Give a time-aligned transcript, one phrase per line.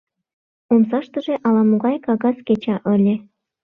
[0.73, 3.15] Омсаштыже ала-могай кагаз кеча ыле.